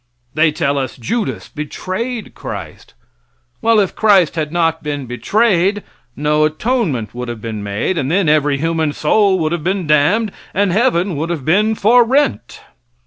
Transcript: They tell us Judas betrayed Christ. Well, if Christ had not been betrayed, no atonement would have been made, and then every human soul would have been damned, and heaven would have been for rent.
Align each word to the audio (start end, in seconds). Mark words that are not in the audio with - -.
They 0.33 0.51
tell 0.51 0.79
us 0.79 0.97
Judas 0.97 1.47
betrayed 1.47 2.33
Christ. 2.33 2.95
Well, 3.61 3.79
if 3.79 3.95
Christ 3.95 4.33
had 4.35 4.51
not 4.51 4.81
been 4.81 5.05
betrayed, 5.05 5.83
no 6.15 6.43
atonement 6.43 7.13
would 7.13 7.27
have 7.27 7.39
been 7.39 7.61
made, 7.61 7.99
and 7.99 8.09
then 8.09 8.27
every 8.27 8.57
human 8.57 8.93
soul 8.93 9.37
would 9.37 9.51
have 9.51 9.63
been 9.63 9.85
damned, 9.85 10.31
and 10.55 10.71
heaven 10.71 11.15
would 11.17 11.29
have 11.29 11.45
been 11.45 11.75
for 11.75 12.03
rent. 12.03 12.61